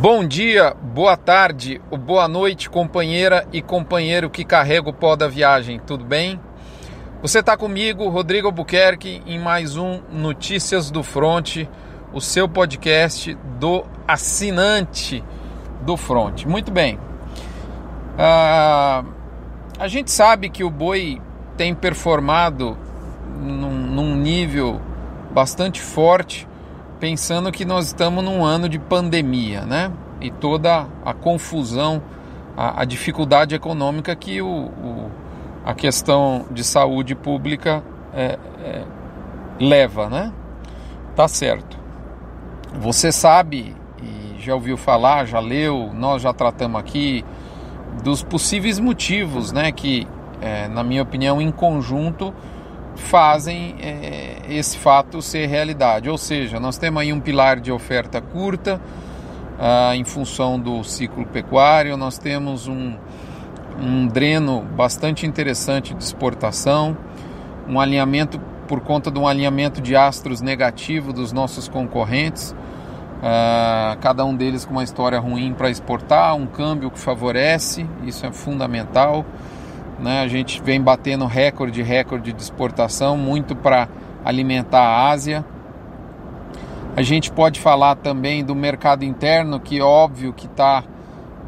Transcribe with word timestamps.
Bom 0.00 0.26
dia, 0.26 0.74
boa 0.74 1.16
tarde 1.16 1.80
ou 1.88 1.96
boa 1.96 2.26
noite, 2.26 2.68
companheira 2.68 3.46
e 3.52 3.62
companheiro 3.62 4.28
que 4.28 4.44
carrega 4.44 4.90
o 4.90 4.92
pó 4.92 5.14
da 5.14 5.28
viagem, 5.28 5.78
tudo 5.78 6.04
bem? 6.04 6.38
Você 7.22 7.38
está 7.38 7.56
comigo, 7.56 8.08
Rodrigo 8.08 8.48
Albuquerque, 8.48 9.22
em 9.24 9.38
mais 9.38 9.76
um 9.76 10.00
Notícias 10.10 10.90
do 10.90 11.04
Fronte, 11.04 11.70
o 12.12 12.20
seu 12.20 12.48
podcast 12.48 13.34
do 13.58 13.84
assinante 14.06 15.22
do 15.82 15.96
Fronte. 15.96 16.46
Muito 16.46 16.72
bem. 16.72 16.96
Uh, 18.16 19.08
a 19.78 19.86
gente 19.86 20.10
sabe 20.10 20.50
que 20.50 20.64
o 20.64 20.70
boi 20.70 21.22
tem 21.56 21.72
performado 21.72 22.76
num, 23.40 23.70
num 23.70 24.16
nível 24.16 24.80
bastante 25.32 25.80
forte 25.80 26.48
pensando 27.04 27.52
que 27.52 27.66
nós 27.66 27.88
estamos 27.88 28.24
num 28.24 28.42
ano 28.42 28.66
de 28.66 28.78
pandemia, 28.78 29.66
né? 29.66 29.92
E 30.22 30.30
toda 30.30 30.86
a 31.04 31.12
confusão, 31.12 32.02
a, 32.56 32.80
a 32.80 32.84
dificuldade 32.86 33.54
econômica 33.54 34.16
que 34.16 34.40
o, 34.40 34.48
o, 34.48 35.10
a 35.66 35.74
questão 35.74 36.46
de 36.50 36.64
saúde 36.64 37.14
pública 37.14 37.84
é, 38.14 38.38
é, 38.64 38.84
leva, 39.60 40.08
né? 40.08 40.32
Tá 41.14 41.28
certo. 41.28 41.78
Você 42.80 43.12
sabe 43.12 43.76
e 44.02 44.40
já 44.40 44.54
ouviu 44.54 44.78
falar, 44.78 45.26
já 45.26 45.40
leu, 45.40 45.90
nós 45.92 46.22
já 46.22 46.32
tratamos 46.32 46.80
aqui 46.80 47.22
dos 48.02 48.22
possíveis 48.22 48.78
motivos, 48.78 49.52
né? 49.52 49.70
Que, 49.72 50.08
é, 50.40 50.68
na 50.68 50.82
minha 50.82 51.02
opinião, 51.02 51.38
em 51.38 51.50
conjunto 51.50 52.32
fazem 52.96 53.76
é, 53.80 54.36
esse 54.48 54.76
fato 54.76 55.20
ser 55.20 55.46
realidade. 55.46 56.08
Ou 56.08 56.18
seja, 56.18 56.58
nós 56.60 56.78
temos 56.78 57.02
aí 57.02 57.12
um 57.12 57.20
pilar 57.20 57.60
de 57.60 57.72
oferta 57.72 58.20
curta 58.20 58.80
ah, 59.58 59.94
em 59.94 60.04
função 60.04 60.58
do 60.58 60.82
ciclo 60.82 61.24
pecuário, 61.26 61.96
nós 61.96 62.18
temos 62.18 62.66
um, 62.66 62.94
um 63.80 64.06
dreno 64.06 64.60
bastante 64.60 65.26
interessante 65.26 65.94
de 65.94 66.02
exportação, 66.02 66.96
um 67.68 67.78
alinhamento 67.78 68.40
por 68.66 68.80
conta 68.80 69.10
de 69.10 69.18
um 69.18 69.28
alinhamento 69.28 69.80
de 69.80 69.94
astros 69.94 70.40
negativo 70.40 71.12
dos 71.12 71.32
nossos 71.32 71.68
concorrentes. 71.68 72.54
Uh, 73.20 73.96
cada 74.00 74.24
um 74.24 74.36
deles 74.36 74.66
com 74.66 74.72
uma 74.72 74.84
história 74.84 75.18
ruim 75.18 75.54
para 75.54 75.70
exportar, 75.70 76.34
um 76.34 76.46
câmbio 76.46 76.90
que 76.90 76.98
favorece, 76.98 77.86
isso 78.04 78.26
é 78.26 78.32
fundamental. 78.32 79.24
Né? 79.98 80.20
A 80.20 80.28
gente 80.28 80.60
vem 80.62 80.80
batendo 80.80 81.26
recorde, 81.26 81.82
recorde 81.82 82.32
de 82.32 82.42
exportação, 82.42 83.16
muito 83.16 83.54
para 83.54 83.88
alimentar 84.24 84.82
a 84.82 85.10
Ásia. 85.10 85.44
A 86.96 87.02
gente 87.02 87.30
pode 87.30 87.60
falar 87.60 87.96
também 87.96 88.44
do 88.44 88.54
mercado 88.54 89.04
interno, 89.04 89.58
que 89.58 89.80
óbvio 89.80 90.32
que 90.32 90.46
tá, 90.48 90.84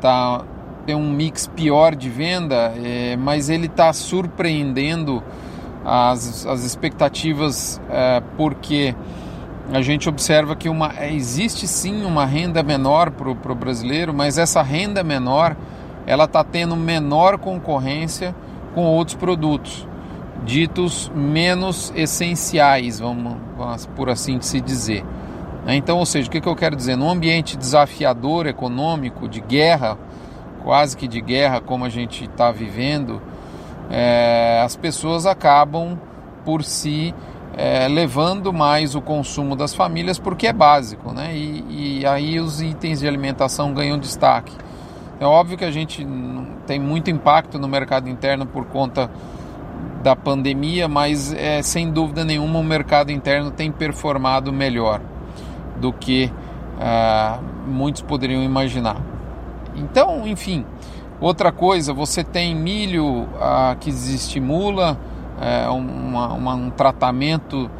tá 0.00 0.44
tem 0.84 0.94
um 0.94 1.10
mix 1.10 1.46
pior 1.48 1.94
de 1.94 2.08
venda, 2.08 2.72
é, 2.76 3.16
mas 3.16 3.48
ele 3.48 3.66
está 3.66 3.92
surpreendendo 3.92 5.22
as, 5.84 6.46
as 6.46 6.64
expectativas, 6.64 7.80
é, 7.90 8.20
porque 8.36 8.94
a 9.72 9.82
gente 9.82 10.08
observa 10.08 10.54
que 10.54 10.68
uma, 10.68 10.92
existe 11.06 11.66
sim 11.66 12.04
uma 12.04 12.24
renda 12.24 12.62
menor 12.62 13.10
para 13.10 13.30
o 13.30 13.54
brasileiro, 13.54 14.14
mas 14.14 14.38
essa 14.38 14.62
renda 14.62 15.02
menor 15.02 15.56
ela 16.06 16.24
está 16.24 16.44
tendo 16.44 16.76
menor 16.76 17.38
concorrência 17.38 18.34
com 18.74 18.84
outros 18.84 19.16
produtos 19.16 19.86
ditos 20.44 21.10
menos 21.14 21.92
essenciais, 21.96 23.00
vamos, 23.00 23.36
por 23.96 24.08
assim 24.08 24.40
se 24.40 24.60
dizer. 24.60 25.04
Né? 25.64 25.74
Então, 25.74 25.98
ou 25.98 26.06
seja, 26.06 26.28
o 26.28 26.30
que, 26.30 26.40
que 26.40 26.48
eu 26.48 26.54
quero 26.54 26.76
dizer? 26.76 26.96
Num 26.96 27.10
ambiente 27.10 27.56
desafiador 27.56 28.46
econômico, 28.46 29.28
de 29.28 29.40
guerra, 29.40 29.98
quase 30.62 30.96
que 30.96 31.08
de 31.08 31.20
guerra 31.20 31.60
como 31.60 31.84
a 31.84 31.88
gente 31.88 32.24
está 32.24 32.50
vivendo, 32.52 33.20
é, 33.90 34.62
as 34.64 34.76
pessoas 34.76 35.26
acabam 35.26 35.98
por 36.44 36.62
si 36.62 37.12
é, 37.56 37.88
levando 37.88 38.52
mais 38.52 38.94
o 38.94 39.00
consumo 39.00 39.56
das 39.56 39.74
famílias 39.74 40.18
porque 40.18 40.46
é 40.46 40.52
básico, 40.52 41.12
né? 41.12 41.34
E, 41.34 42.00
e 42.00 42.06
aí 42.06 42.38
os 42.38 42.60
itens 42.60 43.00
de 43.00 43.08
alimentação 43.08 43.72
ganham 43.72 43.98
destaque. 43.98 44.52
É 45.18 45.24
óbvio 45.24 45.56
que 45.56 45.64
a 45.64 45.70
gente 45.70 46.06
tem 46.66 46.78
muito 46.78 47.10
impacto 47.10 47.58
no 47.58 47.66
mercado 47.66 48.08
interno 48.08 48.44
por 48.44 48.66
conta 48.66 49.10
da 50.02 50.14
pandemia, 50.14 50.86
mas 50.88 51.32
é, 51.32 51.62
sem 51.62 51.90
dúvida 51.90 52.24
nenhuma 52.24 52.58
o 52.58 52.64
mercado 52.64 53.10
interno 53.10 53.50
tem 53.50 53.72
performado 53.72 54.52
melhor 54.52 55.00
do 55.80 55.92
que 55.92 56.30
uh, 56.76 57.42
muitos 57.66 58.02
poderiam 58.02 58.42
imaginar. 58.42 58.96
Então, 59.74 60.26
enfim, 60.26 60.64
outra 61.20 61.50
coisa, 61.50 61.92
você 61.92 62.22
tem 62.22 62.54
milho 62.54 63.22
uh, 63.22 63.76
que 63.80 63.90
desestimula 63.90 64.98
uh, 65.38 65.72
uma, 65.72 66.32
uma, 66.34 66.54
um 66.54 66.70
tratamento 66.70 67.70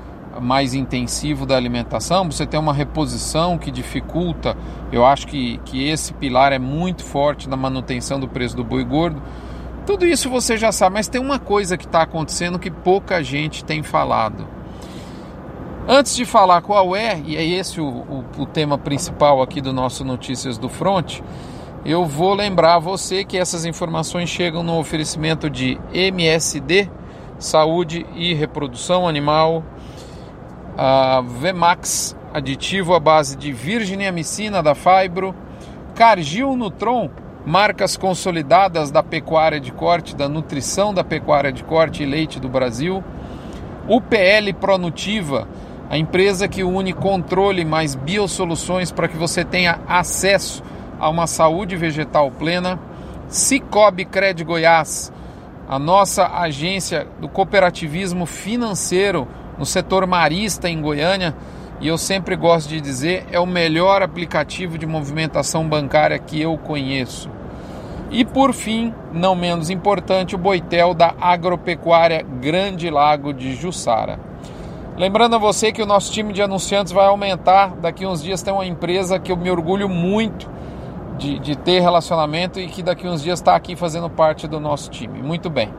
mais 0.40 0.74
intensivo 0.74 1.46
da 1.46 1.56
alimentação, 1.56 2.30
você 2.30 2.46
tem 2.46 2.58
uma 2.58 2.72
reposição 2.72 3.58
que 3.58 3.70
dificulta. 3.70 4.56
Eu 4.92 5.04
acho 5.04 5.26
que, 5.26 5.58
que 5.64 5.88
esse 5.88 6.12
pilar 6.14 6.52
é 6.52 6.58
muito 6.58 7.04
forte 7.04 7.48
na 7.48 7.56
manutenção 7.56 8.20
do 8.20 8.28
preço 8.28 8.56
do 8.56 8.64
boi 8.64 8.84
gordo. 8.84 9.22
Tudo 9.86 10.04
isso 10.04 10.28
você 10.28 10.56
já 10.56 10.72
sabe, 10.72 10.94
mas 10.94 11.08
tem 11.08 11.20
uma 11.20 11.38
coisa 11.38 11.76
que 11.76 11.86
está 11.86 12.02
acontecendo 12.02 12.58
que 12.58 12.70
pouca 12.70 13.22
gente 13.22 13.64
tem 13.64 13.82
falado. 13.82 14.46
Antes 15.88 16.16
de 16.16 16.24
falar 16.24 16.62
qual 16.62 16.96
é, 16.96 17.20
e 17.24 17.36
é 17.36 17.44
esse 17.44 17.80
o, 17.80 17.86
o, 17.86 18.24
o 18.38 18.46
tema 18.46 18.76
principal 18.76 19.40
aqui 19.40 19.60
do 19.60 19.72
nosso 19.72 20.04
Notícias 20.04 20.58
do 20.58 20.68
Front, 20.68 21.20
eu 21.84 22.04
vou 22.04 22.34
lembrar 22.34 22.80
você 22.80 23.24
que 23.24 23.38
essas 23.38 23.64
informações 23.64 24.28
chegam 24.28 24.64
no 24.64 24.76
oferecimento 24.76 25.48
de 25.48 25.78
MSD, 25.94 26.90
Saúde 27.38 28.04
e 28.16 28.34
Reprodução 28.34 29.06
Animal, 29.06 29.62
a 30.76 31.22
Vemax, 31.22 32.14
aditivo 32.34 32.94
à 32.94 33.00
base 33.00 33.36
de 33.36 33.50
virginiamicina 33.50 34.62
da 34.62 34.74
Fibro, 34.74 35.34
Cargil 35.94 36.54
Nutron, 36.54 37.08
marcas 37.46 37.96
consolidadas 37.96 38.90
da 38.90 39.02
pecuária 39.02 39.58
de 39.58 39.72
corte, 39.72 40.14
da 40.14 40.28
nutrição 40.28 40.92
da 40.92 41.02
pecuária 41.02 41.50
de 41.50 41.64
corte 41.64 42.02
e 42.02 42.06
leite 42.06 42.38
do 42.38 42.48
Brasil, 42.48 43.02
UPL 43.88 44.52
Pronutiva, 44.60 45.48
a 45.88 45.96
empresa 45.96 46.48
que 46.48 46.62
une 46.62 46.92
controle 46.92 47.64
mais 47.64 47.94
biosoluções 47.94 48.90
para 48.92 49.08
que 49.08 49.16
você 49.16 49.44
tenha 49.44 49.78
acesso 49.88 50.62
a 50.98 51.08
uma 51.08 51.26
saúde 51.26 51.76
vegetal 51.76 52.30
plena, 52.30 52.78
Cicobi 53.28 54.04
Cred 54.04 54.44
Goiás, 54.44 55.12
a 55.68 55.78
nossa 55.78 56.26
agência 56.26 57.06
do 57.20 57.28
cooperativismo 57.28 58.26
financeiro 58.26 59.26
no 59.58 59.66
setor 59.66 60.06
marista 60.06 60.68
em 60.68 60.80
Goiânia, 60.80 61.34
e 61.80 61.88
eu 61.88 61.98
sempre 61.98 62.36
gosto 62.36 62.68
de 62.68 62.80
dizer, 62.80 63.26
é 63.30 63.38
o 63.38 63.46
melhor 63.46 64.02
aplicativo 64.02 64.78
de 64.78 64.86
movimentação 64.86 65.68
bancária 65.68 66.18
que 66.18 66.40
eu 66.40 66.56
conheço. 66.56 67.30
E 68.10 68.24
por 68.24 68.52
fim, 68.52 68.94
não 69.12 69.34
menos 69.34 69.68
importante, 69.68 70.34
o 70.34 70.38
Boitel 70.38 70.94
da 70.94 71.14
Agropecuária 71.20 72.22
Grande 72.22 72.88
Lago 72.88 73.34
de 73.34 73.54
Jussara. 73.54 74.18
Lembrando 74.96 75.36
a 75.36 75.38
você 75.38 75.70
que 75.70 75.82
o 75.82 75.86
nosso 75.86 76.10
time 76.10 76.32
de 76.32 76.40
anunciantes 76.40 76.92
vai 76.92 77.06
aumentar. 77.06 77.76
Daqui 77.76 78.06
uns 78.06 78.22
dias 78.22 78.42
tem 78.42 78.54
uma 78.54 78.64
empresa 78.64 79.18
que 79.18 79.30
eu 79.30 79.36
me 79.36 79.50
orgulho 79.50 79.88
muito 79.88 80.48
de, 81.18 81.38
de 81.38 81.56
ter 81.56 81.80
relacionamento 81.80 82.58
e 82.58 82.66
que 82.68 82.82
daqui 82.82 83.06
uns 83.06 83.22
dias 83.22 83.38
está 83.40 83.54
aqui 83.54 83.76
fazendo 83.76 84.08
parte 84.08 84.48
do 84.48 84.58
nosso 84.58 84.90
time. 84.90 85.20
Muito 85.22 85.50
bem. 85.50 85.70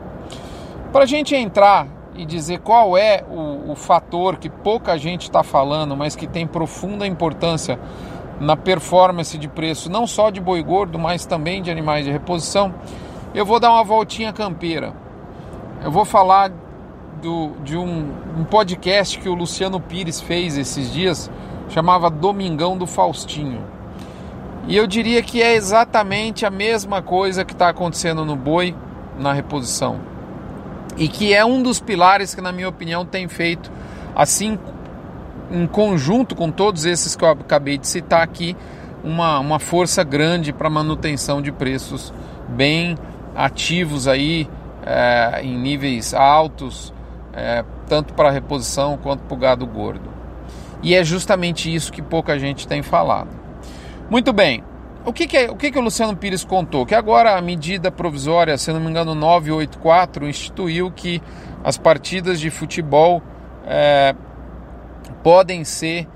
Para 0.92 1.02
a 1.02 1.06
gente 1.06 1.34
entrar 1.34 1.86
e 2.18 2.26
dizer 2.26 2.58
qual 2.58 2.98
é 2.98 3.24
o, 3.30 3.70
o 3.70 3.76
fator 3.76 4.36
que 4.36 4.50
pouca 4.50 4.98
gente 4.98 5.22
está 5.22 5.44
falando, 5.44 5.96
mas 5.96 6.16
que 6.16 6.26
tem 6.26 6.48
profunda 6.48 7.06
importância 7.06 7.78
na 8.40 8.56
performance 8.56 9.38
de 9.38 9.46
preço, 9.46 9.88
não 9.88 10.04
só 10.04 10.28
de 10.28 10.40
boi 10.40 10.60
gordo, 10.60 10.98
mas 10.98 11.24
também 11.24 11.62
de 11.62 11.70
animais 11.70 12.04
de 12.04 12.10
reposição, 12.10 12.74
eu 13.32 13.46
vou 13.46 13.60
dar 13.60 13.70
uma 13.70 13.84
voltinha 13.84 14.32
campeira. 14.32 14.92
Eu 15.80 15.92
vou 15.92 16.04
falar 16.04 16.50
do, 17.22 17.52
de 17.62 17.76
um, 17.76 18.12
um 18.36 18.44
podcast 18.44 19.16
que 19.16 19.28
o 19.28 19.34
Luciano 19.34 19.78
Pires 19.78 20.20
fez 20.20 20.58
esses 20.58 20.92
dias, 20.92 21.30
chamava 21.68 22.10
Domingão 22.10 22.76
do 22.76 22.86
Faustinho. 22.86 23.62
E 24.66 24.76
eu 24.76 24.88
diria 24.88 25.22
que 25.22 25.40
é 25.40 25.54
exatamente 25.54 26.44
a 26.44 26.50
mesma 26.50 27.00
coisa 27.00 27.44
que 27.44 27.52
está 27.52 27.68
acontecendo 27.68 28.24
no 28.24 28.34
boi 28.34 28.74
na 29.16 29.32
reposição 29.32 30.07
e 30.98 31.08
que 31.08 31.32
é 31.32 31.44
um 31.44 31.62
dos 31.62 31.80
pilares 31.80 32.34
que, 32.34 32.40
na 32.40 32.50
minha 32.50 32.68
opinião, 32.68 33.06
tem 33.06 33.28
feito, 33.28 33.70
assim, 34.14 34.58
em 35.50 35.66
conjunto 35.66 36.34
com 36.34 36.50
todos 36.50 36.84
esses 36.84 37.14
que 37.14 37.24
eu 37.24 37.28
acabei 37.28 37.78
de 37.78 37.86
citar 37.86 38.22
aqui, 38.22 38.56
uma, 39.02 39.38
uma 39.38 39.58
força 39.60 40.02
grande 40.02 40.52
para 40.52 40.68
manutenção 40.68 41.40
de 41.40 41.52
preços 41.52 42.12
bem 42.48 42.98
ativos 43.34 44.08
aí, 44.08 44.48
é, 44.84 45.40
em 45.42 45.56
níveis 45.56 46.12
altos, 46.12 46.92
é, 47.32 47.64
tanto 47.86 48.12
para 48.14 48.30
reposição 48.30 48.98
quanto 49.00 49.20
para 49.20 49.34
o 49.34 49.38
gado 49.38 49.66
gordo. 49.66 50.10
E 50.82 50.94
é 50.94 51.04
justamente 51.04 51.72
isso 51.72 51.92
que 51.92 52.02
pouca 52.02 52.38
gente 52.38 52.66
tem 52.66 52.82
falado. 52.82 53.30
Muito 54.10 54.32
bem, 54.32 54.64
o 55.04 55.12
que, 55.12 55.26
que, 55.26 55.36
é, 55.36 55.50
o, 55.50 55.56
que, 55.56 55.70
que 55.70 55.78
o 55.78 55.82
Luciano 55.82 56.16
Pires 56.16 56.44
contou? 56.44 56.84
Que 56.84 56.94
agora 56.94 57.36
a 57.36 57.40
medida 57.40 57.90
provisória, 57.90 58.58
se 58.58 58.72
não 58.72 58.80
me 58.80 58.90
engano, 58.90 59.14
984, 59.14 60.28
instituiu 60.28 60.90
que 60.90 61.22
as 61.64 61.78
partidas 61.78 62.40
de 62.40 62.50
futebol 62.50 63.22
é, 63.66 64.14
podem 65.22 65.64
ser 65.64 66.06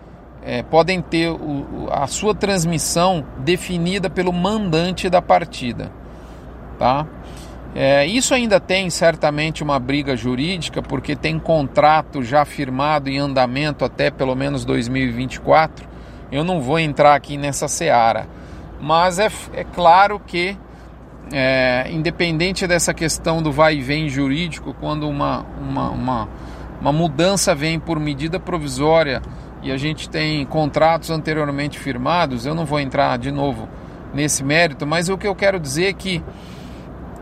é, 0.44 0.62
podem 0.62 1.00
ter 1.00 1.30
o, 1.30 1.88
a 1.90 2.06
sua 2.06 2.34
transmissão 2.34 3.24
definida 3.38 4.10
pelo 4.10 4.32
mandante 4.32 5.08
da 5.08 5.22
partida, 5.22 5.90
tá? 6.78 7.06
É, 7.74 8.04
isso 8.04 8.34
ainda 8.34 8.60
tem 8.60 8.90
certamente 8.90 9.62
uma 9.62 9.78
briga 9.78 10.14
jurídica, 10.14 10.82
porque 10.82 11.16
tem 11.16 11.38
contrato 11.38 12.22
já 12.22 12.44
firmado 12.44 13.08
em 13.08 13.18
andamento 13.18 13.84
até 13.84 14.10
pelo 14.10 14.34
menos 14.34 14.64
2024. 14.64 15.88
Eu 16.30 16.44
não 16.44 16.60
vou 16.60 16.78
entrar 16.78 17.14
aqui 17.14 17.38
nessa 17.38 17.68
seara, 17.68 18.26
mas 18.82 19.20
é, 19.20 19.30
é 19.52 19.62
claro 19.62 20.18
que, 20.18 20.58
é, 21.32 21.88
independente 21.92 22.66
dessa 22.66 22.92
questão 22.92 23.40
do 23.40 23.52
vai 23.52 23.76
e 23.76 23.80
vem 23.80 24.08
jurídico, 24.08 24.74
quando 24.74 25.08
uma, 25.08 25.46
uma, 25.56 25.90
uma, 25.90 26.28
uma 26.80 26.92
mudança 26.92 27.54
vem 27.54 27.78
por 27.78 28.00
medida 28.00 28.40
provisória 28.40 29.22
e 29.62 29.70
a 29.70 29.76
gente 29.76 30.10
tem 30.10 30.44
contratos 30.44 31.10
anteriormente 31.10 31.78
firmados, 31.78 32.44
eu 32.44 32.56
não 32.56 32.66
vou 32.66 32.80
entrar 32.80 33.16
de 33.18 33.30
novo 33.30 33.68
nesse 34.12 34.42
mérito, 34.42 34.84
mas 34.84 35.08
o 35.08 35.16
que 35.16 35.28
eu 35.28 35.34
quero 35.34 35.60
dizer 35.60 35.86
é 35.86 35.92
que 35.92 36.20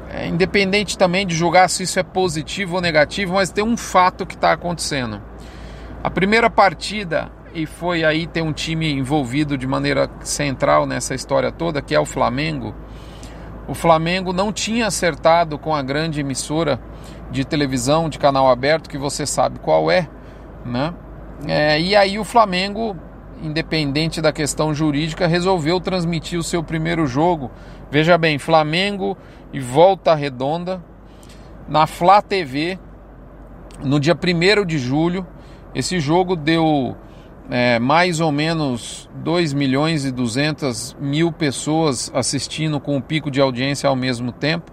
é, 0.08 0.26
independente 0.26 0.96
também 0.96 1.26
de 1.26 1.36
julgar 1.36 1.68
se 1.68 1.82
isso 1.82 2.00
é 2.00 2.02
positivo 2.02 2.76
ou 2.76 2.80
negativo, 2.80 3.34
mas 3.34 3.50
tem 3.50 3.62
um 3.62 3.76
fato 3.76 4.24
que 4.24 4.34
está 4.34 4.52
acontecendo. 4.52 5.20
A 6.02 6.10
primeira 6.10 6.48
partida, 6.48 7.30
e 7.54 7.66
foi 7.66 8.04
aí 8.04 8.26
tem 8.26 8.42
um 8.42 8.52
time 8.52 8.92
envolvido 8.92 9.58
de 9.58 9.66
maneira 9.66 10.08
central 10.22 10.86
nessa 10.86 11.14
história 11.14 11.50
toda, 11.50 11.82
que 11.82 11.94
é 11.94 12.00
o 12.00 12.06
Flamengo. 12.06 12.74
O 13.68 13.74
Flamengo 13.74 14.32
não 14.32 14.52
tinha 14.52 14.86
acertado 14.86 15.58
com 15.58 15.74
a 15.74 15.82
grande 15.82 16.20
emissora 16.20 16.80
de 17.30 17.44
televisão 17.44 18.08
de 18.08 18.18
canal 18.18 18.50
aberto, 18.50 18.88
que 18.88 18.98
você 18.98 19.24
sabe 19.24 19.58
qual 19.60 19.90
é, 19.90 20.08
né? 20.64 20.92
É, 21.46 21.80
e 21.80 21.94
aí 21.94 22.18
o 22.18 22.24
Flamengo, 22.24 22.96
independente 23.42 24.20
da 24.20 24.32
questão 24.32 24.74
jurídica, 24.74 25.26
resolveu 25.26 25.80
transmitir 25.80 26.38
o 26.38 26.42
seu 26.42 26.62
primeiro 26.62 27.06
jogo. 27.06 27.50
Veja 27.90 28.18
bem, 28.18 28.38
Flamengo 28.38 29.16
e 29.52 29.60
Volta 29.60 30.14
Redonda 30.14 30.82
na 31.68 31.86
Flá 31.86 32.20
TV 32.20 32.78
no 33.82 34.00
dia 34.00 34.14
1 34.14 34.66
de 34.66 34.78
julho. 34.78 35.26
Esse 35.74 36.00
jogo 36.00 36.34
deu 36.34 36.96
é, 37.50 37.80
mais 37.80 38.20
ou 38.20 38.30
menos 38.30 39.10
2 39.16 39.52
milhões 39.52 40.04
e 40.04 40.12
200 40.12 40.96
mil 41.00 41.32
pessoas 41.32 42.10
assistindo 42.14 42.78
com 42.78 42.96
o 42.96 43.02
pico 43.02 43.28
de 43.28 43.40
audiência 43.40 43.88
ao 43.88 43.96
mesmo 43.96 44.30
tempo. 44.30 44.70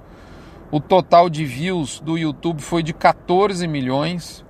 O 0.70 0.80
total 0.80 1.28
de 1.28 1.44
views 1.44 2.00
do 2.00 2.18
YouTube 2.18 2.62
foi 2.62 2.84
de 2.84 2.94
14 2.94 3.68
milhões. 3.68 4.46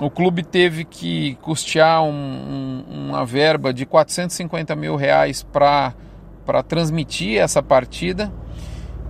O 0.00 0.08
clube 0.08 0.44
teve 0.44 0.84
que 0.84 1.34
custear 1.42 2.04
um, 2.04 2.12
um, 2.12 3.08
uma 3.08 3.26
verba 3.26 3.74
de 3.74 3.84
450 3.84 4.76
mil 4.76 4.94
reais 4.94 5.42
para 5.42 5.92
transmitir 6.68 7.40
essa 7.40 7.60
partida 7.60 8.32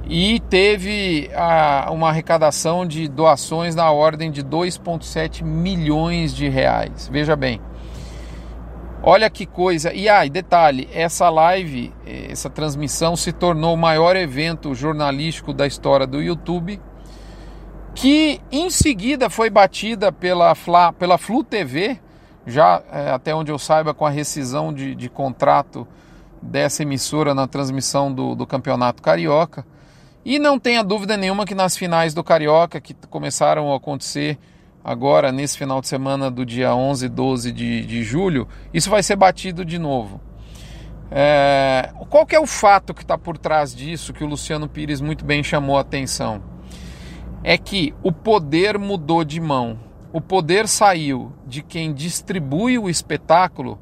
e 0.09 0.41
teve 0.49 1.31
a, 1.35 1.91
uma 1.93 2.09
arrecadação 2.09 2.87
de 2.87 3.09
doações 3.09 3.75
na 3.75 3.91
ordem 3.91 4.31
de 4.31 4.43
2,7 4.43 5.43
milhões 5.43 6.35
de 6.35 6.49
reais. 6.49 7.11
Veja 7.13 7.37
bem, 7.37 7.61
olha 9.09 9.31
que 9.31 9.47
coisa. 9.47 9.91
E 9.93 10.07
aí, 10.07 10.29
ah, 10.29 10.31
detalhe: 10.31 10.89
essa 10.93 11.31
live, 11.31 11.93
essa 12.07 12.51
transmissão 12.51 13.17
se 13.17 13.33
tornou 13.33 13.75
o 13.75 13.79
maior 13.79 14.15
evento 14.17 14.75
jornalístico 14.75 15.55
da 15.55 15.67
história 15.67 16.07
do 16.07 16.23
YouTube, 16.23 16.79
que 17.95 18.41
em 18.53 18.69
seguida 18.69 19.31
foi 19.31 19.49
batida 19.49 20.13
pela, 20.13 20.55
Fla, 20.55 20.93
pela 20.93 21.17
Flu 21.17 21.43
TV, 21.43 21.99
já 22.47 22.83
é, 22.93 23.11
até 23.11 23.35
onde 23.35 23.51
eu 23.51 23.59
saiba, 23.59 23.95
com 23.95 24.05
a 24.05 24.11
rescisão 24.11 24.73
de, 24.73 24.95
de 24.95 25.09
contrato 25.09 25.89
dessa 26.43 26.83
emissora 26.83 27.35
na 27.35 27.47
transmissão 27.47 28.13
do, 28.13 28.35
do 28.35 28.47
Campeonato 28.47 29.03
Carioca. 29.03 29.67
E 30.23 30.39
não 30.39 30.59
tenha 30.59 30.85
dúvida 30.85 31.17
nenhuma 31.17 31.47
que 31.47 31.55
nas 31.55 31.77
finais 31.77 32.13
do 32.13 32.23
Carioca, 32.23 32.79
que 32.81 32.95
começaram 33.09 33.73
a 33.73 33.77
acontecer 33.77 34.39
agora 34.89 35.31
nesse 35.31 35.59
final 35.59 35.83
de 35.83 35.87
semana 35.87 36.31
do 36.31 36.47
dia 36.47 36.75
11 36.75 37.05
e 37.05 37.09
12 37.11 37.53
de, 37.53 37.85
de 37.85 38.03
julho, 38.03 38.49
isso 38.73 38.89
vai 38.89 39.03
ser 39.03 39.17
batido 39.17 39.63
de 39.63 39.79
novo. 39.79 40.19
É, 41.11 41.93
qual 42.09 42.25
que 42.25 42.35
é 42.35 42.41
o 42.41 42.47
fato 42.47 42.95
que 42.95 43.03
está 43.03 43.19
por 43.19 43.37
trás 43.37 43.75
disso 43.75 44.15
que 44.15 44.25
o 44.25 44.27
Luciano 44.27 44.67
Pires 44.67 45.03
muito 45.03 45.27
bem 45.27 45.45
chamou 45.45 45.77
a 45.77 45.83
atenção? 45.83 46.43
É 47.45 47.59
que 47.59 47.95
o 48.03 48.11
poder 48.11 48.79
mudou 48.79 49.25
de 49.25 49.39
mão. 49.39 49.79
O 50.11 50.23
poder 50.23 50.67
saiu 50.67 51.35
de 51.47 51.63
quem 51.63 51.93
distribui 51.93 52.79
o 52.79 52.89
espetáculo 52.89 53.79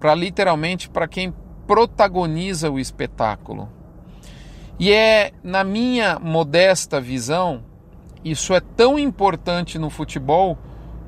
para 0.00 0.14
literalmente 0.14 0.88
para 0.88 1.06
quem 1.06 1.34
protagoniza 1.66 2.70
o 2.70 2.78
espetáculo. 2.78 3.68
E 4.78 4.90
é, 4.92 5.32
na 5.42 5.62
minha 5.62 6.18
modesta 6.18 6.98
visão, 6.98 7.67
isso 8.24 8.54
é 8.54 8.60
tão 8.60 8.98
importante 8.98 9.78
no 9.78 9.90
futebol 9.90 10.58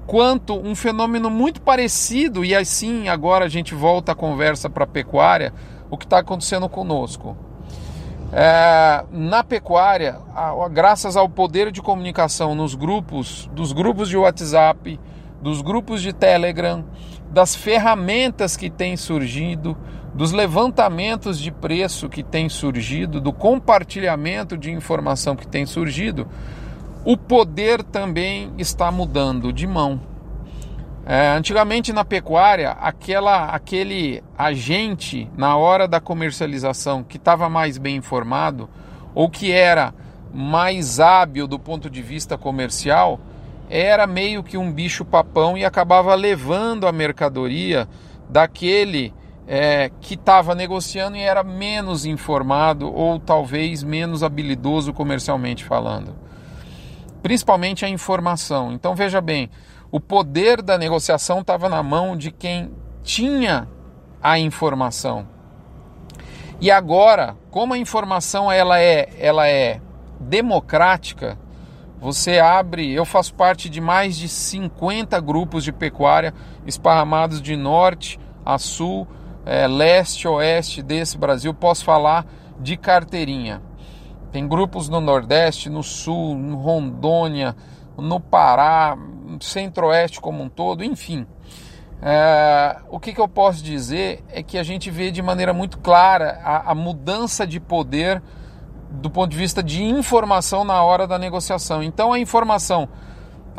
quanto 0.07 0.55
um 0.59 0.75
fenômeno 0.75 1.31
muito 1.31 1.61
parecido, 1.61 2.45
e 2.45 2.55
assim 2.55 3.09
agora 3.09 3.45
a 3.45 3.49
gente 3.49 3.75
volta 3.75 4.12
a 4.12 4.15
conversa 4.15 4.69
para 4.69 4.85
a 4.85 4.87
pecuária, 4.87 5.53
o 5.91 5.97
que 5.97 6.05
está 6.05 6.19
acontecendo 6.19 6.69
conosco. 6.69 7.37
É, 8.33 9.05
na 9.11 9.43
pecuária, 9.43 10.19
a, 10.35 10.51
a, 10.51 10.69
graças 10.69 11.17
ao 11.17 11.29
poder 11.29 11.73
de 11.73 11.83
comunicação 11.83 12.55
nos 12.55 12.75
grupos, 12.75 13.49
dos 13.53 13.73
grupos 13.73 14.09
de 14.09 14.17
WhatsApp, 14.17 15.01
dos 15.43 15.63
grupos 15.63 16.03
de 16.03 16.13
Telegram, 16.13 16.85
das 17.31 17.55
ferramentas 17.55 18.56
que 18.56 18.71
têm 18.71 18.97
surgido, 18.97 19.77
dos 20.15 20.33
levantamentos 20.33 21.39
de 21.39 21.51
preço 21.51 22.09
que 22.09 22.23
tem 22.23 22.49
surgido, 22.49 23.21
do 23.21 23.33
compartilhamento 23.33 24.56
de 24.56 24.71
informação 24.71 25.37
que 25.37 25.47
tem 25.47 25.65
surgido, 25.67 26.27
o 27.05 27.17
poder 27.17 27.82
também 27.82 28.52
está 28.58 28.91
mudando 28.91 29.52
de 29.52 29.67
mão. 29.67 30.00
É, 31.06 31.29
antigamente 31.29 31.93
na 31.93 32.05
pecuária, 32.05 32.73
aquela, 32.73 33.47
aquele 33.47 34.23
agente 34.37 35.29
na 35.37 35.56
hora 35.56 35.88
da 35.88 35.99
comercialização 35.99 37.02
que 37.02 37.17
estava 37.17 37.49
mais 37.49 37.79
bem 37.79 37.96
informado 37.96 38.69
ou 39.15 39.29
que 39.29 39.51
era 39.51 39.94
mais 40.32 41.01
hábil 41.01 41.48
do 41.48 41.58
ponto 41.58 41.91
de 41.91 42.03
vista 42.03 42.39
comercial, 42.39 43.19
era 43.69 44.06
meio 44.06 44.43
que 44.43 44.56
um 44.56 44.70
bicho 44.70 45.05
papão 45.05 45.56
e 45.56 45.65
acabava 45.65 46.15
levando 46.15 46.86
a 46.86 46.93
mercadoria 46.93 47.89
daquele 48.29 49.13
é, 49.48 49.91
que 50.01 50.15
estava 50.15 50.55
negociando 50.55 51.17
e 51.17 51.20
era 51.20 51.43
menos 51.43 52.05
informado 52.05 52.93
ou 52.93 53.19
talvez 53.19 53.82
menos 53.82 54.22
habilidoso 54.22 54.93
comercialmente 54.93 55.65
falando. 55.65 56.15
Principalmente 57.22 57.84
a 57.84 57.89
informação. 57.89 58.72
Então 58.72 58.94
veja 58.94 59.20
bem, 59.20 59.50
o 59.91 60.00
poder 60.00 60.62
da 60.62 60.79
negociação 60.79 61.41
estava 61.41 61.69
na 61.69 61.82
mão 61.82 62.17
de 62.17 62.31
quem 62.31 62.70
tinha 63.03 63.69
a 64.22 64.39
informação. 64.39 65.27
E 66.60 66.70
agora, 66.70 67.36
como 67.50 67.72
a 67.72 67.79
informação 67.79 68.53
ela 68.53 68.79
é, 68.79 69.08
ela 69.19 69.48
é 69.48 69.81
democrática, 70.20 71.39
você 72.00 72.39
abre, 72.39 72.93
eu 72.93 73.05
faço 73.05 73.34
parte 73.34 73.69
de 73.69 73.81
mais 73.81 74.17
de 74.17 74.29
50 74.29 75.19
grupos 75.20 75.65
de 75.65 75.72
pecuária 75.72 76.34
esparramados 76.67 77.43
de 77.43 77.56
norte 77.56 78.19
a 78.44 78.58
sul 78.58 79.06
é, 79.44 79.67
leste, 79.67 80.29
oeste 80.29 80.82
desse 80.82 81.17
Brasil, 81.17 81.53
posso 81.53 81.84
falar 81.84 82.27
de 82.58 82.77
carteirinha. 82.77 83.62
Tem 84.32 84.46
grupos 84.46 84.89
no 84.89 85.01
Nordeste, 85.01 85.69
no 85.69 85.82
Sul, 85.82 86.37
no 86.37 86.56
Rondônia, 86.56 87.56
no 87.96 88.20
Pará, 88.20 88.96
Centro-Oeste 89.41 90.20
como 90.20 90.43
um 90.43 90.49
todo, 90.49 90.84
enfim. 90.84 91.27
É, 92.03 92.77
o 92.89 92.99
que, 92.99 93.13
que, 93.13 93.20
eu 93.20 93.29
posso 93.29 93.63
dizer 93.63 94.25
é 94.31 94.43
que 94.43 94.56
a 94.56 94.63
gente 94.63 94.91
vê 94.91 95.10
de 95.10 95.20
maneira 95.20 95.53
muito 95.53 95.79
clara 95.79 96.41
a, 96.43 96.70
a 96.70 96.75
mudança 96.75 97.46
de 97.46 97.60
poder 97.60 98.22
do 98.91 99.10
ponto 99.10 99.31
de 99.31 99.37
vista 99.37 99.63
de 99.63 99.84
informação 99.84 100.65
na 100.65 100.82
hora 100.82 101.06
da 101.06 101.19
negociação. 101.19 101.82
Então 101.82 102.13
a 102.13 102.19
informação 102.19 102.89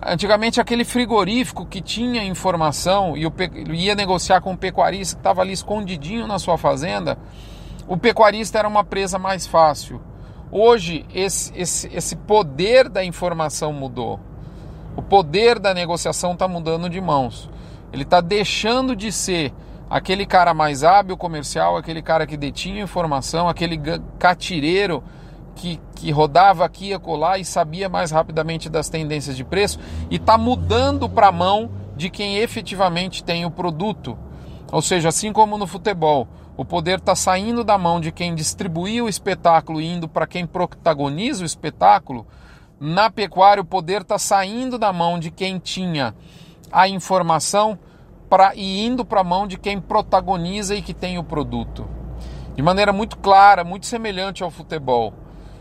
Antigamente, 0.04 0.60
aquele 0.60 0.84
frigorífico 0.84 1.64
que 1.64 1.80
tinha 1.80 2.24
informação 2.24 3.16
e 3.16 3.28
o, 3.28 3.34
ia 3.72 3.94
negociar 3.94 4.42
com 4.42 4.54
o 4.54 4.58
pecuarista 4.58 5.16
que 5.16 5.20
estava 5.20 5.42
ali 5.42 5.54
escondidinho 5.54 6.26
na 6.26 6.40
sua 6.40 6.58
fazenda, 6.58 7.20
o 7.88 7.96
pecuarista 7.96 8.58
era 8.58 8.68
uma 8.68 8.84
presa 8.84 9.20
mais 9.20 9.46
fácil. 9.46 10.02
Hoje, 10.52 11.06
esse, 11.14 11.54
esse, 11.56 11.90
esse 11.96 12.16
poder 12.16 12.90
da 12.90 13.04
informação 13.04 13.72
mudou. 13.72 14.20
O 14.98 15.02
poder 15.02 15.58
da 15.58 15.74
negociação 15.74 16.34
está 16.34 16.48
mudando 16.48 16.90
de 16.90 17.00
mãos. 17.00 17.50
Ele 17.94 18.04
está 18.04 18.20
deixando 18.20 18.96
de 18.96 19.12
ser 19.12 19.54
aquele 19.90 20.26
cara 20.26 20.54
mais 20.54 20.84
hábil 20.84 21.16
comercial, 21.16 21.78
aquele 21.78 22.02
cara 22.02 22.28
que 22.28 22.36
detinha 22.36 22.82
informação, 22.82 23.48
aquele 23.48 23.80
catireiro 24.20 25.02
que, 25.56 25.80
que 25.96 26.12
rodava 26.12 26.66
aqui 26.66 26.90
e 26.90 26.94
acolá 26.94 27.38
e 27.38 27.46
sabia 27.46 27.88
mais 27.88 28.12
rapidamente 28.12 28.70
das 28.70 28.90
tendências 28.90 29.38
de 29.38 29.44
preço 29.44 29.80
e 30.10 30.16
está 30.16 30.38
mudando 30.38 31.08
para 31.10 31.28
a 31.28 31.32
mão 31.32 31.72
de 31.96 32.10
quem 32.10 32.38
efetivamente 32.38 33.24
tem 33.24 33.46
o 33.46 33.52
produto. 33.52 34.18
Ou 34.72 34.82
seja, 34.82 35.10
assim 35.10 35.34
como 35.34 35.58
no 35.58 35.68
futebol, 35.68 36.28
o 36.56 36.64
poder 36.64 37.00
está 37.00 37.16
saindo 37.16 37.64
da 37.64 37.78
mão 37.78 38.00
de 38.00 38.12
quem 38.12 38.34
distribuía 38.34 39.04
o 39.04 39.10
espetáculo 39.10 39.82
e 39.82 39.86
indo 39.86 40.08
para 40.08 40.28
quem 40.28 40.46
protagoniza 40.46 41.44
o 41.44 41.46
espetáculo, 41.46 42.26
na 42.80 43.10
pecuária 43.10 43.62
o 43.62 43.66
poder 43.66 44.02
está 44.02 44.18
saindo 44.18 44.80
da 44.80 44.94
mão 44.94 45.20
de 45.20 45.30
quem 45.30 45.60
tinha 45.60 46.16
a 46.72 46.88
informação 46.88 47.78
pra, 48.30 48.56
e 48.56 48.86
indo 48.86 49.04
para 49.04 49.22
a 49.22 49.26
mão 49.26 49.46
de 49.46 49.58
quem 49.58 49.80
protagoniza 49.80 50.74
e 50.74 50.82
que 50.82 50.94
tem 50.94 51.18
o 51.18 51.24
produto. 51.24 51.86
De 52.56 52.62
maneira 52.62 52.94
muito 52.94 53.18
clara, 53.18 53.64
muito 53.64 53.86
semelhante 53.86 54.42
ao 54.42 54.50
futebol. 54.50 55.14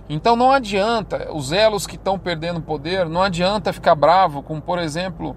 Então 0.08 0.34
não 0.34 0.50
adianta, 0.50 1.32
os 1.32 1.52
elos 1.52 1.86
que 1.86 1.96
estão 1.96 2.18
perdendo 2.18 2.60
poder, 2.60 3.08
não 3.08 3.22
adianta 3.22 3.72
ficar 3.72 3.94
bravo 3.94 4.42
com, 4.42 4.60
por 4.60 4.78
exemplo, 4.78 5.36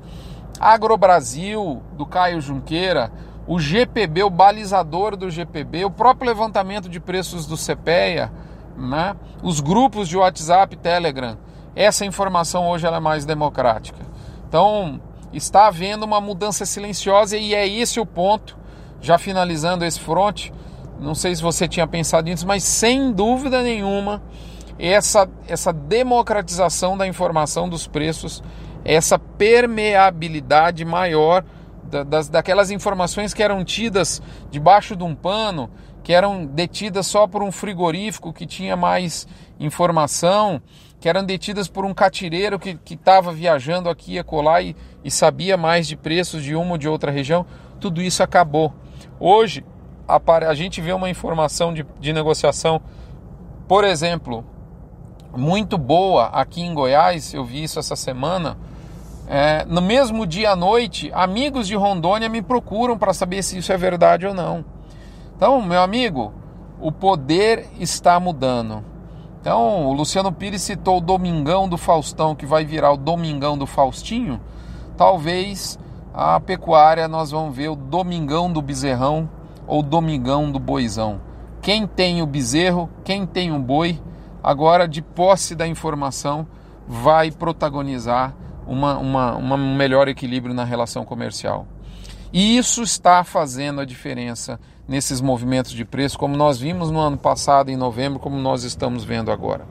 Agrobrasil, 0.59 1.81
do 1.93 2.05
Caio 2.05 2.41
Junqueira, 2.41 3.11
o 3.45 3.59
GPB, 3.59 4.23
o 4.23 4.29
balizador 4.29 5.15
do 5.15 5.29
GPB, 5.29 5.85
o 5.85 5.91
próprio 5.91 6.27
levantamento 6.27 6.87
de 6.87 6.99
preços 6.99 7.45
do 7.45 7.57
CPEA, 7.57 8.31
né? 8.77 9.15
os 9.41 9.59
grupos 9.59 10.07
de 10.07 10.17
WhatsApp, 10.17 10.75
Telegram. 10.77 11.37
Essa 11.75 12.05
informação 12.05 12.67
hoje 12.69 12.87
é 12.87 12.99
mais 12.99 13.25
democrática. 13.25 13.99
Então, 14.47 15.01
está 15.33 15.67
havendo 15.67 16.05
uma 16.05 16.21
mudança 16.21 16.65
silenciosa 16.65 17.35
e 17.37 17.53
é 17.53 17.67
esse 17.67 17.99
o 17.99 18.05
ponto, 18.05 18.57
já 19.01 19.17
finalizando 19.17 19.83
esse 19.83 19.99
front. 19.99 20.49
Não 20.99 21.15
sei 21.15 21.35
se 21.35 21.41
você 21.41 21.67
tinha 21.67 21.87
pensado 21.87 22.29
nisso, 22.29 22.47
mas 22.47 22.63
sem 22.63 23.11
dúvida 23.11 23.61
nenhuma, 23.61 24.21
essa, 24.79 25.27
essa 25.47 25.73
democratização 25.73 26.97
da 26.97 27.05
informação 27.07 27.67
dos 27.67 27.87
preços, 27.87 28.43
essa 28.85 29.17
permeabilidade 29.17 30.85
maior 30.85 31.43
das, 32.03 32.29
daquelas 32.29 32.71
informações 32.71 33.33
que 33.33 33.43
eram 33.43 33.63
tidas 33.63 34.21
debaixo 34.49 34.95
de 34.95 35.03
um 35.03 35.13
pano, 35.13 35.69
que 36.03 36.13
eram 36.13 36.45
detidas 36.45 37.07
só 37.07 37.27
por 37.27 37.43
um 37.43 37.51
frigorífico 37.51 38.33
que 38.33 38.45
tinha 38.45 38.75
mais 38.75 39.27
informação, 39.59 40.61
que 40.99 41.07
eram 41.07 41.23
detidas 41.23 41.67
por 41.67 41.85
um 41.85 41.93
catireiro 41.93 42.57
que 42.57 42.77
estava 42.89 43.31
viajando 43.31 43.89
aqui 43.89 44.13
e 44.13 44.19
acolá 44.19 44.61
e, 44.61 44.75
e 45.03 45.11
sabia 45.11 45.57
mais 45.57 45.87
de 45.87 45.95
preços 45.95 46.43
de 46.43 46.55
uma 46.55 46.71
ou 46.71 46.77
de 46.77 46.87
outra 46.87 47.11
região, 47.11 47.45
tudo 47.79 48.01
isso 48.01 48.23
acabou. 48.23 48.73
Hoje, 49.19 49.65
a, 50.07 50.19
a 50.47 50.53
gente 50.53 50.81
vê 50.81 50.93
uma 50.93 51.09
informação 51.09 51.73
de, 51.73 51.85
de 51.99 52.13
negociação, 52.13 52.81
por 53.67 53.83
exemplo, 53.83 54.45
muito 55.35 55.77
boa 55.77 56.27
aqui 56.27 56.61
em 56.61 56.73
Goiás, 56.73 57.33
eu 57.33 57.43
vi 57.43 57.63
isso 57.63 57.79
essa 57.79 57.95
semana. 57.95 58.57
É, 59.27 59.65
no 59.65 59.81
mesmo 59.81 60.25
dia 60.27 60.51
à 60.51 60.55
noite, 60.55 61.09
amigos 61.13 61.67
de 61.67 61.75
Rondônia 61.75 62.27
me 62.27 62.41
procuram 62.41 62.97
para 62.97 63.13
saber 63.13 63.41
se 63.41 63.57
isso 63.57 63.71
é 63.71 63.77
verdade 63.77 64.27
ou 64.27 64.33
não. 64.33 64.65
Então, 65.35 65.61
meu 65.61 65.81
amigo, 65.81 66.33
o 66.79 66.91
poder 66.91 67.67
está 67.79 68.19
mudando. 68.19 68.83
Então, 69.39 69.87
o 69.87 69.93
Luciano 69.93 70.31
Pires 70.31 70.61
citou 70.61 70.97
o 70.97 71.01
Domingão 71.01 71.67
do 71.67 71.77
Faustão, 71.77 72.35
que 72.35 72.45
vai 72.45 72.65
virar 72.65 72.91
o 72.91 72.97
Domingão 72.97 73.57
do 73.57 73.65
Faustinho. 73.65 74.39
Talvez 74.95 75.79
a 76.13 76.39
pecuária 76.39 77.07
nós 77.07 77.31
vamos 77.31 77.55
ver 77.55 77.69
o 77.69 77.75
Domingão 77.75 78.51
do 78.51 78.61
Bezerrão 78.61 79.27
ou 79.65 79.81
Domingão 79.81 80.51
do 80.51 80.59
Boizão. 80.59 81.19
Quem 81.61 81.87
tem 81.87 82.21
o 82.21 82.25
bezerro, 82.25 82.89
quem 83.03 83.25
tem 83.25 83.51
o 83.51 83.59
boi, 83.59 83.99
agora 84.43 84.87
de 84.87 85.01
posse 85.01 85.55
da 85.55 85.65
informação, 85.65 86.45
vai 86.87 87.31
protagonizar 87.31 88.35
uma, 88.67 88.97
uma, 88.97 89.35
uma 89.35 89.57
melhor 89.57 90.07
equilíbrio 90.07 90.53
na 90.53 90.63
relação 90.63 91.05
comercial. 91.05 91.67
E 92.31 92.57
isso 92.57 92.81
está 92.81 93.23
fazendo 93.23 93.81
a 93.81 93.85
diferença 93.85 94.59
nesses 94.87 95.21
movimentos 95.21 95.71
de 95.71 95.85
preço, 95.85 96.17
como 96.17 96.35
nós 96.35 96.59
vimos 96.59 96.89
no 96.89 96.99
ano 96.99 97.17
passado, 97.17 97.69
em 97.69 97.77
novembro, 97.77 98.19
como 98.19 98.37
nós 98.37 98.63
estamos 98.63 99.03
vendo 99.03 99.31
agora. 99.31 99.65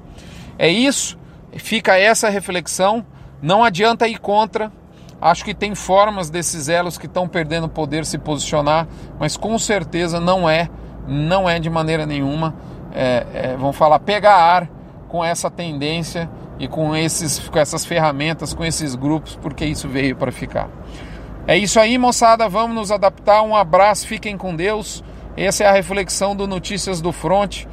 É 0.59 0.69
isso, 0.69 1.19
fica 1.57 1.99
essa 1.99 2.29
reflexão. 2.29 3.05
Não 3.41 3.65
adianta 3.65 4.07
ir 4.07 4.19
contra. 4.19 4.73
Acho 5.21 5.45
que 5.45 5.55
tem 5.55 5.75
formas 5.75 6.31
desses 6.31 6.69
elos 6.69 6.97
que 6.97 7.07
estão 7.07 7.29
perdendo 7.29 7.69
poder 7.69 8.05
se 8.05 8.19
posicionar, 8.19 8.87
mas 9.19 9.37
com 9.37 9.59
certeza 9.59 10.21
não 10.21 10.49
é, 10.49 10.69
não 11.07 11.49
é 11.49 11.59
de 11.59 11.69
maneira 11.69 12.07
nenhuma 12.07 12.55
é, 12.95 13.27
é, 13.33 13.57
vamos 13.57 13.77
falar, 13.77 13.99
pegar 14.01 14.37
ar 14.37 14.69
com 15.09 15.25
essa 15.25 15.51
tendência 15.51 16.31
e 16.59 16.69
com, 16.69 16.95
esses, 16.95 17.39
com 17.49 17.59
essas 17.59 17.85
ferramentas, 17.85 18.55
com 18.55 18.65
esses 18.65 18.95
grupos, 18.95 19.37
porque 19.41 19.65
isso 19.65 19.89
veio 19.89 20.17
para 20.17 20.31
ficar. 20.31 20.69
É 21.47 21.59
isso 21.59 21.81
aí, 21.81 21.99
moçada. 21.99 22.49
Vamos 22.49 22.77
nos 22.77 22.91
adaptar. 22.93 23.43
Um 23.43 23.57
abraço, 23.57 24.07
fiquem 24.07 24.37
com 24.37 24.55
Deus. 24.55 25.03
Essa 25.37 25.65
é 25.65 25.67
a 25.67 25.73
reflexão 25.73 26.37
do 26.37 26.47
Notícias 26.47 27.01
do 27.01 27.11
Front. 27.11 27.65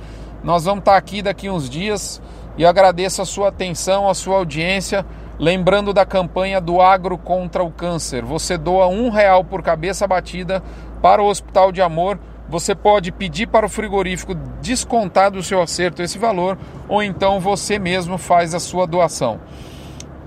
Nós 0.43 0.65
vamos 0.65 0.79
estar 0.79 0.97
aqui 0.97 1.21
daqui 1.21 1.49
uns 1.49 1.69
dias 1.69 2.21
e 2.57 2.65
agradeço 2.65 3.21
a 3.21 3.25
sua 3.25 3.49
atenção, 3.49 4.09
a 4.09 4.13
sua 4.13 4.37
audiência. 4.37 5.05
Lembrando 5.37 5.93
da 5.93 6.05
campanha 6.05 6.59
do 6.59 6.81
Agro 6.81 7.17
contra 7.17 7.63
o 7.63 7.71
Câncer. 7.71 8.25
Você 8.25 8.57
doa 8.57 8.87
um 8.87 9.09
real 9.09 9.43
por 9.43 9.61
cabeça 9.61 10.07
batida 10.07 10.63
para 11.01 11.21
o 11.21 11.27
Hospital 11.27 11.71
de 11.71 11.81
Amor 11.81 12.19
você 12.49 12.73
pode 12.73 13.11
pedir 13.11 13.47
para 13.47 13.65
o 13.65 13.69
frigorífico 13.69 14.33
descontar 14.59 15.29
do 15.29 15.43
seu 15.43 15.61
acerto 15.61 16.01
esse 16.01 16.17
valor 16.17 16.57
ou 16.87 17.03
então 17.03 17.39
você 17.39 17.77
mesmo 17.77 18.17
faz 18.17 18.55
a 18.55 18.59
sua 18.59 18.87
doação. 18.87 19.39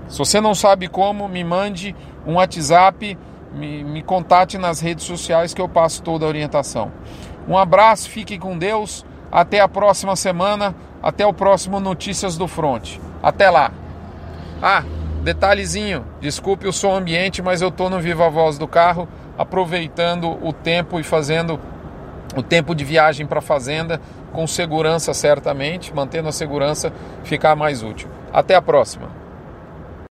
Se 0.07 0.17
você 0.17 0.39
não 0.39 0.55
sabe 0.55 0.87
como, 0.87 1.27
me 1.27 1.43
mande 1.43 1.93
um 2.25 2.35
WhatsApp, 2.35 3.17
me, 3.53 3.83
me 3.83 4.01
contate 4.01 4.57
nas 4.57 4.79
redes 4.79 5.05
sociais 5.05 5.53
que 5.53 5.61
eu 5.61 5.67
passo 5.67 6.01
toda 6.01 6.25
a 6.25 6.27
orientação. 6.27 6.91
Um 7.47 7.57
abraço, 7.57 8.09
fique 8.09 8.37
com 8.37 8.57
Deus, 8.57 9.05
até 9.29 9.59
a 9.59 9.67
próxima 9.67 10.15
semana, 10.15 10.73
até 11.01 11.25
o 11.25 11.33
próximo 11.33 11.79
Notícias 11.79 12.37
do 12.37 12.47
Front. 12.47 12.99
Até 13.21 13.49
lá! 13.49 13.71
Ah, 14.61 14.83
detalhezinho, 15.23 16.05
desculpe 16.21 16.67
o 16.67 16.71
som 16.71 16.95
ambiente, 16.95 17.41
mas 17.41 17.61
eu 17.61 17.67
estou 17.67 17.89
no 17.89 17.99
Viva 17.99 18.29
Voz 18.29 18.57
do 18.57 18.67
carro, 18.67 19.09
aproveitando 19.37 20.37
o 20.45 20.53
tempo 20.53 20.99
e 20.99 21.03
fazendo 21.03 21.59
o 22.35 22.43
tempo 22.43 22.73
de 22.73 22.83
viagem 22.83 23.25
para 23.25 23.39
a 23.39 23.41
fazenda 23.41 23.99
com 24.31 24.47
segurança 24.47 25.13
certamente, 25.13 25.93
mantendo 25.93 26.29
a 26.29 26.31
segurança 26.31 26.91
ficar 27.23 27.55
mais 27.55 27.83
útil. 27.83 28.09
Até 28.31 28.55
a 28.55 28.61
próxima. 28.61 29.22